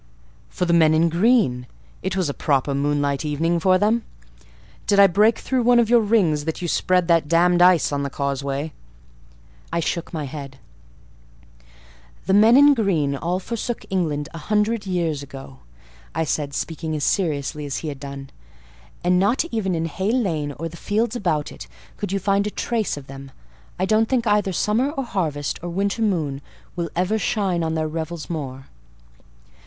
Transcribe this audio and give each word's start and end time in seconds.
"For 0.49 0.65
the 0.65 0.73
men 0.73 0.95
in 0.95 1.09
green: 1.09 1.67
it 2.01 2.17
was 2.17 2.27
a 2.27 2.33
proper 2.33 2.73
moonlight 2.73 3.23
evening 3.23 3.59
for 3.59 3.77
them. 3.77 4.03
Did 4.87 4.99
I 4.99 5.05
break 5.05 5.37
through 5.37 5.61
one 5.61 5.77
of 5.77 5.91
your 5.91 6.01
rings, 6.01 6.45
that 6.45 6.59
you 6.59 6.67
spread 6.67 7.07
that 7.07 7.27
damned 7.27 7.61
ice 7.61 7.91
on 7.91 8.01
the 8.01 8.09
causeway?" 8.09 8.73
I 9.71 9.79
shook 9.79 10.11
my 10.11 10.23
head. 10.23 10.57
"The 12.25 12.33
men 12.33 12.57
in 12.57 12.73
green 12.73 13.15
all 13.15 13.39
forsook 13.39 13.85
England 13.91 14.27
a 14.33 14.39
hundred 14.39 14.87
years 14.87 15.21
ago," 15.21 15.59
said 16.25 16.49
I, 16.49 16.55
speaking 16.55 16.95
as 16.95 17.03
seriously 17.03 17.67
as 17.67 17.77
he 17.77 17.87
had 17.89 17.99
done. 17.99 18.31
"And 19.03 19.19
not 19.19 19.45
even 19.51 19.75
in 19.75 19.85
Hay 19.85 20.11
Lane, 20.11 20.51
or 20.53 20.67
the 20.67 20.77
fields 20.77 21.15
about 21.15 21.51
it, 21.51 21.67
could 21.97 22.11
you 22.11 22.17
find 22.17 22.47
a 22.47 22.49
trace 22.49 22.97
of 22.97 23.05
them. 23.05 23.29
I 23.77 23.85
don't 23.85 24.09
think 24.09 24.25
either 24.25 24.51
summer 24.51 24.89
or 24.89 25.03
harvest, 25.03 25.59
or 25.61 25.69
winter 25.69 26.01
moon, 26.01 26.41
will 26.75 26.89
ever 26.95 27.19
shine 27.19 27.61
on 27.63 27.75
their 27.75 27.87
revels 27.87 28.31
more." 28.31 28.65